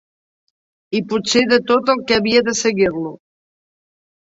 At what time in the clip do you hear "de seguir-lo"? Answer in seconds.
2.51-3.15